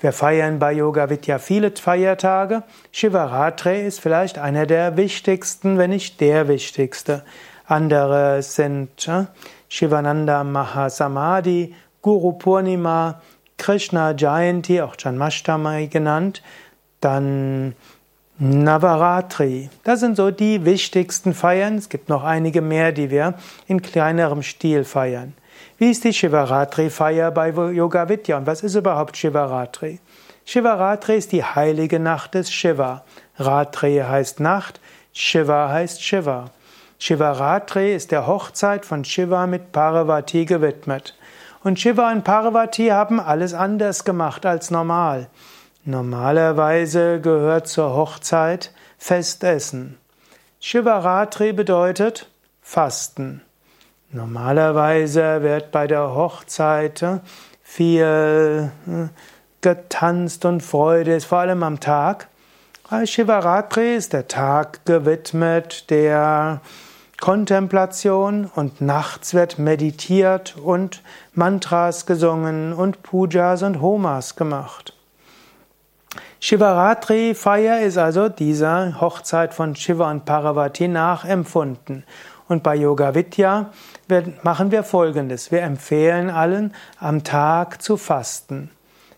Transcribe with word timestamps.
Wir 0.00 0.12
feiern 0.12 0.60
bei 0.60 0.72
Yoga 0.74 1.10
Vidya 1.10 1.40
viele 1.40 1.72
Feiertage. 1.72 2.62
Shivaratri 2.92 3.84
ist 3.84 3.98
vielleicht 3.98 4.38
einer 4.38 4.66
der 4.66 4.96
wichtigsten, 4.96 5.76
wenn 5.76 5.90
nicht 5.90 6.20
der 6.20 6.46
wichtigste. 6.46 7.24
Andere 7.66 8.42
sind 8.42 9.08
äh, 9.08 9.24
Shivananda 9.72 10.44
Mahasamadhi, 10.44 11.74
Guru 12.02 12.32
Purnima, 12.32 13.22
Krishna 13.56 14.12
Jayanti, 14.12 14.82
auch 14.82 14.96
Janmashtami 14.98 15.86
genannt, 15.86 16.42
dann 17.00 17.74
Navaratri. 18.38 19.70
Das 19.82 20.00
sind 20.00 20.16
so 20.16 20.30
die 20.30 20.66
wichtigsten 20.66 21.32
Feiern. 21.32 21.78
Es 21.78 21.88
gibt 21.88 22.10
noch 22.10 22.22
einige 22.22 22.60
mehr, 22.60 22.92
die 22.92 23.10
wir 23.10 23.32
in 23.66 23.80
kleinerem 23.80 24.42
Stil 24.42 24.84
feiern. 24.84 25.32
Wie 25.78 25.90
ist 25.90 26.04
die 26.04 26.12
Shivaratri-Feier 26.12 27.30
bei 27.30 27.48
Yoga 27.48 28.10
Vidya 28.10 28.36
und 28.36 28.46
was 28.46 28.62
ist 28.62 28.74
überhaupt 28.74 29.16
Shivaratri? 29.16 30.00
Shivaratri 30.44 31.16
ist 31.16 31.32
die 31.32 31.44
heilige 31.44 31.98
Nacht 31.98 32.34
des 32.34 32.52
Shiva. 32.52 33.04
Ratri 33.38 34.02
heißt 34.06 34.38
Nacht, 34.38 34.80
Shiva 35.14 35.70
heißt 35.70 36.02
Shiva. 36.02 36.50
Shivaratri 37.04 37.92
ist 37.96 38.12
der 38.12 38.28
Hochzeit 38.28 38.86
von 38.86 39.04
Shiva 39.04 39.48
mit 39.48 39.72
Parvati 39.72 40.44
gewidmet. 40.44 41.16
Und 41.64 41.80
Shiva 41.80 42.12
und 42.12 42.22
Parvati 42.22 42.90
haben 42.90 43.18
alles 43.18 43.54
anders 43.54 44.04
gemacht 44.04 44.46
als 44.46 44.70
normal. 44.70 45.26
Normalerweise 45.84 47.20
gehört 47.20 47.66
zur 47.66 47.92
Hochzeit 47.96 48.70
Festessen. 48.98 49.98
Shivaratri 50.60 51.52
bedeutet 51.52 52.30
Fasten. 52.60 53.42
Normalerweise 54.12 55.42
wird 55.42 55.72
bei 55.72 55.88
der 55.88 56.14
Hochzeit 56.14 57.04
viel 57.64 58.70
äh, 58.86 59.08
getanzt 59.60 60.44
und 60.44 60.62
Freude 60.62 61.16
ist, 61.16 61.24
vor 61.24 61.38
allem 61.38 61.64
am 61.64 61.80
Tag. 61.80 62.28
Shivaratri 63.04 63.96
ist 63.96 64.12
der 64.12 64.28
Tag 64.28 64.86
gewidmet 64.86 65.90
der 65.90 66.60
Kontemplation 67.22 68.50
und 68.52 68.80
nachts 68.80 69.32
wird 69.32 69.56
meditiert 69.56 70.56
und 70.56 71.04
Mantras 71.34 72.04
gesungen 72.04 72.72
und 72.72 73.04
Pujas 73.04 73.62
und 73.62 73.80
Homas 73.80 74.34
gemacht. 74.34 74.92
Shivaratri-Feier 76.40 77.82
ist 77.82 77.96
also 77.96 78.28
dieser 78.28 79.00
Hochzeit 79.00 79.54
von 79.54 79.76
Shiva 79.76 80.10
und 80.10 80.24
Parvati 80.24 80.88
nachempfunden. 80.88 82.02
Und 82.48 82.64
bei 82.64 82.74
Yoga 82.74 83.14
Vidya 83.14 83.70
machen 84.42 84.72
wir 84.72 84.82
Folgendes. 84.82 85.52
Wir 85.52 85.62
empfehlen 85.62 86.28
allen, 86.28 86.74
am 86.98 87.22
Tag 87.22 87.80
zu 87.82 87.98
fasten. 87.98 88.68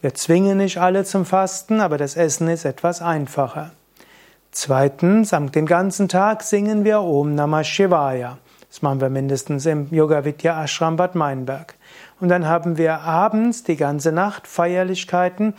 Wir 0.00 0.14
zwingen 0.14 0.58
nicht 0.58 0.78
alle 0.78 1.02
zum 1.02 1.24
Fasten, 1.24 1.80
aber 1.80 1.98
das 1.98 2.16
Essen 2.16 2.46
ist 2.46 2.64
etwas 2.64 3.02
einfacher. 3.02 3.72
Zweitens, 4.50 5.30
den 5.30 5.66
ganzen 5.66 6.08
Tag 6.08 6.42
singen 6.42 6.84
wir 6.84 7.00
Om 7.00 7.34
Namah 7.34 7.64
Shivaya. 7.64 8.38
Das 8.68 8.82
machen 8.82 9.00
wir 9.00 9.08
mindestens 9.08 9.66
im 9.66 9.88
Yoga 9.90 10.24
Vidya 10.24 10.62
Ashram 10.62 10.96
Bad 10.96 11.14
Meinberg. 11.14 11.74
Und 12.20 12.28
dann 12.28 12.46
haben 12.46 12.76
wir 12.76 13.00
abends 13.00 13.62
die 13.62 13.76
ganze 13.76 14.12
Nacht 14.12 14.46
Feierlichkeiten 14.46 15.54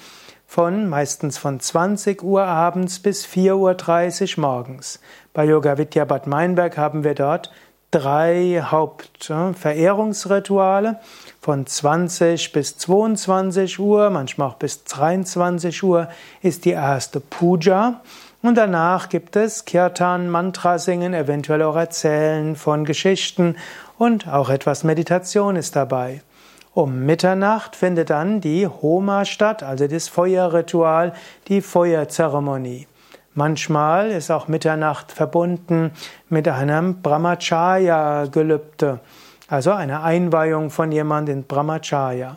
von 0.46 0.90
meistens 0.90 1.38
von 1.38 1.60
20 1.60 2.24
Uhr 2.24 2.44
abends 2.44 3.00
bis 3.00 3.26
4.30 3.26 4.38
Uhr 4.38 4.42
morgens. 4.42 5.00
Bei 5.34 5.46
Yoga 5.46 5.78
Vidya 5.78 6.06
Bad 6.06 6.28
Meinberg 6.28 6.78
haben 6.78 7.04
wir 7.04 7.14
dort 7.14 7.52
drei 7.92 8.64
Hauptverehrungsrituale 8.64 11.00
von 11.42 11.66
20 11.66 12.52
bis 12.52 12.78
22 12.78 13.80
Uhr, 13.80 14.10
manchmal 14.10 14.50
auch 14.50 14.56
bis 14.56 14.84
23 14.84 15.82
Uhr 15.84 16.10
ist 16.42 16.66
die 16.66 16.72
erste 16.72 17.20
Puja. 17.20 18.02
Und 18.42 18.56
danach 18.56 19.10
gibt 19.10 19.36
es 19.36 19.66
Kirtan, 19.66 20.30
Mantra 20.30 20.80
singen, 20.80 21.14
eventuell 21.14 21.62
auch 21.62 21.76
Erzählen 21.76 22.56
von 22.56 22.86
Geschichten 22.86 23.58
und 23.98 24.30
auch 24.30 24.50
etwas 24.50 24.86
Meditation 24.86 25.58
ist 25.58 25.76
dabei. 25.76 26.22
Um 26.74 27.06
Mitternacht 27.06 27.76
findet 27.76 28.12
dann 28.12 28.40
die 28.40 28.66
Homa 28.68 29.26
statt, 29.26 29.64
also 29.64 29.88
das 29.88 30.08
Feuerritual, 30.08 31.14
die 31.48 31.62
Feuerzeremonie. 31.62 32.88
Manchmal 33.40 34.12
ist 34.12 34.32
auch 34.32 34.50
Mitternacht 34.50 35.14
verbunden 35.14 35.92
mit 36.28 36.46
einem 36.50 37.02
Brahmacharya-Gelübde, 37.02 39.00
also 39.48 39.72
einer 39.72 40.04
Einweihung 40.04 40.70
von 40.72 40.92
jemandem 40.92 41.38
in 41.38 41.44
Brahmacharya. 41.46 42.36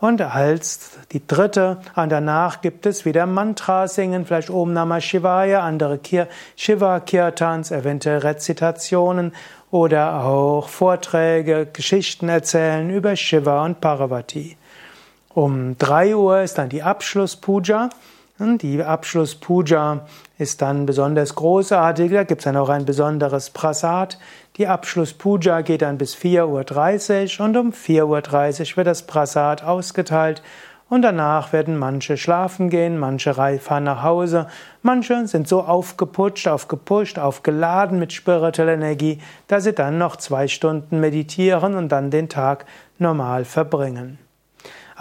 Und 0.00 0.20
als 0.20 0.98
die 1.12 1.24
dritte, 1.24 1.78
und 1.94 2.10
danach 2.10 2.60
gibt 2.60 2.86
es 2.86 3.04
wieder 3.04 3.24
Mantra 3.24 3.86
singen, 3.86 4.26
vielleicht 4.26 4.50
Om 4.50 4.72
Namah 4.72 5.00
Shivaya, 5.00 5.60
andere 5.62 6.00
Shiva 6.56 6.98
Kirtans, 6.98 7.70
eventuell 7.70 8.18
Rezitationen 8.18 9.36
oder 9.70 10.24
auch 10.24 10.68
Vorträge, 10.68 11.68
Geschichten 11.72 12.28
erzählen 12.28 12.90
über 12.90 13.14
Shiva 13.14 13.64
und 13.64 13.80
Parvati. 13.80 14.56
Um 15.34 15.78
drei 15.78 16.16
Uhr 16.16 16.40
ist 16.40 16.58
dann 16.58 16.68
die 16.68 16.82
Abschlusspuja. 16.82 17.90
Die 18.58 18.82
Abschlusspuja 18.82 20.00
ist 20.36 20.62
dann 20.62 20.84
besonders 20.84 21.36
großartig. 21.36 22.10
Da 22.10 22.24
gibt 22.24 22.40
es 22.40 22.44
dann 22.44 22.56
auch 22.56 22.70
ein 22.70 22.84
besonderes 22.84 23.50
Prasad. 23.50 24.18
Die 24.56 24.66
Abschlusspuja 24.66 25.60
geht 25.60 25.82
dann 25.82 25.96
bis 25.96 26.16
4.30 26.16 27.38
Uhr 27.38 27.46
und 27.46 27.56
um 27.56 27.70
4.30 27.70 28.72
Uhr 28.72 28.76
wird 28.78 28.86
das 28.88 29.06
Prasad 29.06 29.62
ausgeteilt. 29.62 30.42
Und 30.88 31.02
danach 31.02 31.52
werden 31.52 31.78
manche 31.78 32.16
schlafen 32.16 32.68
gehen, 32.68 32.98
manche 32.98 33.32
fahren 33.32 33.84
nach 33.84 34.02
Hause, 34.02 34.48
manche 34.82 35.26
sind 35.26 35.48
so 35.48 35.62
aufgeputscht, 35.62 36.48
aufgepusht, 36.48 37.18
aufgeladen 37.18 37.98
mit 37.98 38.12
spiritueller 38.12 38.74
Energie, 38.74 39.18
dass 39.46 39.64
sie 39.64 39.72
dann 39.72 39.96
noch 39.96 40.16
zwei 40.16 40.48
Stunden 40.48 41.00
meditieren 41.00 41.76
und 41.76 41.90
dann 41.90 42.10
den 42.10 42.28
Tag 42.28 42.66
normal 42.98 43.46
verbringen. 43.46 44.18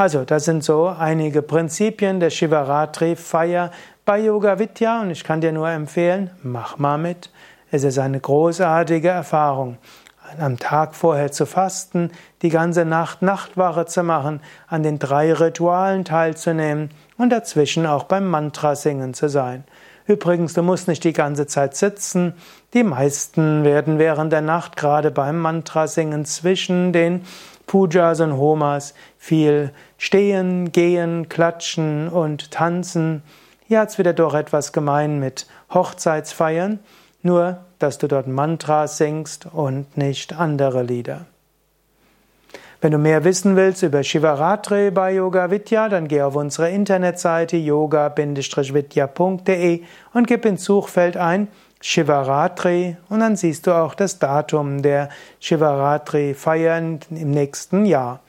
Also, 0.01 0.25
das 0.25 0.45
sind 0.45 0.63
so 0.63 0.87
einige 0.87 1.43
Prinzipien 1.43 2.19
der 2.19 2.31
Shivaratri-Feier 2.31 3.69
bei 4.03 4.17
Yoga 4.17 4.57
Vidya 4.57 5.01
und 5.01 5.11
ich 5.11 5.23
kann 5.23 5.41
dir 5.41 5.51
nur 5.51 5.69
empfehlen, 5.69 6.31
mach 6.41 6.79
mal 6.79 6.97
mit. 6.97 7.29
Es 7.69 7.83
ist 7.83 7.99
eine 7.99 8.19
großartige 8.19 9.09
Erfahrung. 9.09 9.77
Am 10.39 10.57
Tag 10.57 10.95
vorher 10.95 11.31
zu 11.31 11.45
fasten, 11.45 12.09
die 12.41 12.49
ganze 12.49 12.83
Nacht 12.83 13.21
Nachtwache 13.21 13.85
zu 13.85 14.01
machen, 14.01 14.41
an 14.65 14.81
den 14.81 14.97
drei 14.97 15.33
Ritualen 15.33 16.03
teilzunehmen 16.03 16.89
und 17.19 17.29
dazwischen 17.29 17.85
auch 17.85 18.05
beim 18.05 18.27
Mantra 18.27 18.75
singen 18.75 19.13
zu 19.13 19.29
sein. 19.29 19.65
Übrigens, 20.07 20.55
du 20.55 20.63
musst 20.63 20.87
nicht 20.87 21.03
die 21.03 21.13
ganze 21.13 21.45
Zeit 21.45 21.75
sitzen. 21.75 22.33
Die 22.73 22.83
meisten 22.83 23.63
werden 23.63 23.99
während 23.99 24.33
der 24.33 24.41
Nacht 24.41 24.77
gerade 24.77 25.11
beim 25.11 25.37
Mantra 25.37 25.85
singen 25.85 26.25
zwischen 26.25 26.91
den 26.91 27.21
Pujas 27.71 28.19
und 28.19 28.37
Homas 28.37 28.93
viel 29.17 29.71
stehen, 29.97 30.71
gehen, 30.73 31.29
klatschen 31.29 32.09
und 32.09 32.51
tanzen. 32.51 33.23
Hier 33.65 33.79
hat's 33.79 33.97
wieder 33.97 34.11
doch 34.11 34.33
etwas 34.33 34.73
gemein 34.73 35.21
mit 35.21 35.47
Hochzeitsfeiern, 35.73 36.79
nur 37.21 37.61
dass 37.79 37.97
du 37.97 38.09
dort 38.09 38.27
Mantras 38.27 38.97
singst 38.97 39.47
und 39.53 39.95
nicht 39.95 40.37
andere 40.37 40.83
Lieder. 40.83 41.27
Wenn 42.81 42.91
du 42.91 42.97
mehr 42.97 43.23
wissen 43.23 43.55
willst 43.55 43.83
über 43.83 44.03
Shivaratri 44.03 44.91
bei 44.91 45.13
Yoga 45.13 45.49
Vidya, 45.49 45.87
dann 45.87 46.09
geh 46.09 46.23
auf 46.23 46.35
unsere 46.35 46.71
Internetseite 46.71 47.55
yoga-vidya.de 47.55 49.83
und 50.13 50.27
gib 50.27 50.43
ins 50.43 50.65
Suchfeld 50.65 51.15
ein 51.15 51.47
Shivaratri 51.81 52.95
und 53.09 53.19
dann 53.19 53.35
siehst 53.35 53.67
du 53.67 53.71
auch 53.71 53.95
das 53.95 54.19
Datum 54.19 54.81
der 54.81 55.09
Shivaratri-Feiern 55.39 56.99
im 57.09 57.31
nächsten 57.31 57.85
Jahr. 57.85 58.19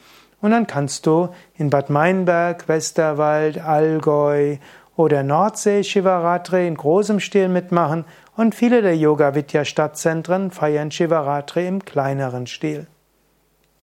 Und 0.40 0.50
dann 0.50 0.66
kannst 0.66 1.06
du 1.06 1.28
in 1.56 1.70
Bad 1.70 1.88
Meinberg, 1.88 2.66
Westerwald, 2.66 3.58
Allgäu 3.58 4.56
oder 4.96 5.22
Nordsee 5.22 5.84
Shivaratri 5.84 6.66
in 6.66 6.74
großem 6.74 7.20
Stil 7.20 7.48
mitmachen 7.48 8.04
und 8.36 8.54
viele 8.54 8.82
der 8.82 8.96
Yoga 8.96 9.34
Vidya 9.34 9.64
Stadtzentren 9.64 10.50
feiern 10.50 10.90
Shivaratri 10.90 11.66
im 11.66 11.84
kleineren 11.84 12.46
Stil. 12.46 12.86